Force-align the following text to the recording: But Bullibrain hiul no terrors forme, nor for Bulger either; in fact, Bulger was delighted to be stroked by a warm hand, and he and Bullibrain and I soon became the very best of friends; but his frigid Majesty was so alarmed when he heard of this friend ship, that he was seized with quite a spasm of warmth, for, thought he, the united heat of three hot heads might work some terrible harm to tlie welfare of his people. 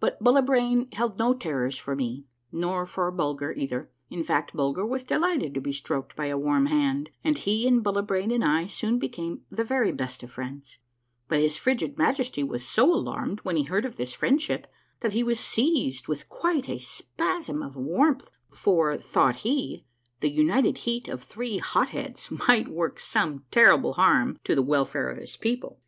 But 0.00 0.18
Bullibrain 0.20 0.86
hiul 0.90 1.16
no 1.20 1.34
terrors 1.34 1.78
forme, 1.78 2.24
nor 2.50 2.84
for 2.84 3.08
Bulger 3.12 3.52
either; 3.52 3.92
in 4.10 4.24
fact, 4.24 4.54
Bulger 4.56 4.84
was 4.84 5.04
delighted 5.04 5.54
to 5.54 5.60
be 5.60 5.72
stroked 5.72 6.16
by 6.16 6.26
a 6.26 6.36
warm 6.36 6.66
hand, 6.66 7.10
and 7.22 7.38
he 7.38 7.68
and 7.68 7.80
Bullibrain 7.80 8.32
and 8.32 8.44
I 8.44 8.66
soon 8.66 8.98
became 8.98 9.42
the 9.52 9.62
very 9.62 9.92
best 9.92 10.24
of 10.24 10.32
friends; 10.32 10.78
but 11.28 11.38
his 11.38 11.56
frigid 11.56 11.96
Majesty 11.96 12.42
was 12.42 12.66
so 12.66 12.92
alarmed 12.92 13.38
when 13.44 13.54
he 13.56 13.62
heard 13.62 13.84
of 13.84 13.98
this 13.98 14.14
friend 14.14 14.42
ship, 14.42 14.66
that 14.98 15.12
he 15.12 15.22
was 15.22 15.38
seized 15.38 16.08
with 16.08 16.28
quite 16.28 16.68
a 16.68 16.80
spasm 16.80 17.62
of 17.62 17.76
warmth, 17.76 18.32
for, 18.50 18.96
thought 18.96 19.36
he, 19.46 19.84
the 20.18 20.28
united 20.28 20.78
heat 20.78 21.06
of 21.06 21.22
three 21.22 21.58
hot 21.58 21.90
heads 21.90 22.32
might 22.48 22.66
work 22.66 22.98
some 22.98 23.44
terrible 23.52 23.92
harm 23.92 24.36
to 24.42 24.56
tlie 24.56 24.66
welfare 24.66 25.08
of 25.08 25.18
his 25.18 25.36
people. 25.36 25.78